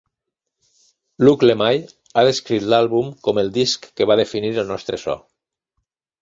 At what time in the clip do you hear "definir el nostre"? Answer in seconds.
4.23-5.01